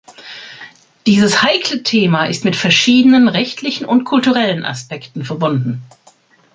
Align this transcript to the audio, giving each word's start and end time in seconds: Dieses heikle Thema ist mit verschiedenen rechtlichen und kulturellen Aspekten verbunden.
Dieses 1.05 1.43
heikle 1.43 1.83
Thema 1.83 2.25
ist 2.25 2.43
mit 2.43 2.55
verschiedenen 2.55 3.27
rechtlichen 3.27 3.85
und 3.85 4.03
kulturellen 4.03 4.65
Aspekten 4.65 5.23
verbunden. 5.23 5.83